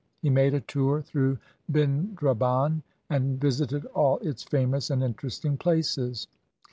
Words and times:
He 0.23 0.31
made 0.31 0.55
a 0.55 0.61
tour 0.61 1.03
through 1.03 1.37
Bindraban 1.71 2.81
and 3.11 3.39
visited 3.39 3.85
all 3.93 4.17
its 4.17 4.41
famous 4.41 4.89
and 4.89 5.03
interesting 5.03 5.57
places. 5.57 6.25